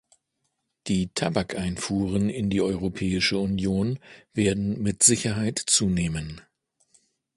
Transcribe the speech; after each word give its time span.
Die 0.87 1.09
Tabakeinfuhren 1.13 2.31
in 2.31 2.49
die 2.49 2.63
Europäische 2.63 3.37
Union 3.37 3.99
werden 4.33 4.81
mit 4.81 5.03
Sicherheit 5.03 5.61
zunehmen. 5.63 6.41